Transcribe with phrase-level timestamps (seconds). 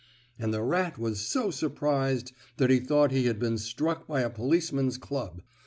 [0.39, 4.31] And the rat was so surprised that he thought he had been struck by a
[4.31, 5.43] policeman's club.